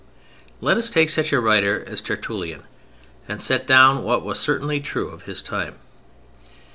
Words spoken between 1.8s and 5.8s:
as Tertullian and set down what was certainly true of his time.